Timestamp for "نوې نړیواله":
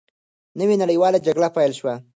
0.59-1.19